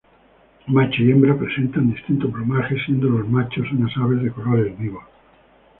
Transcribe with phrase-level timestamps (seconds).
[0.65, 5.03] Macho y hembra presentan distinto plumaje, siendo los machos unas aves de colores vivos.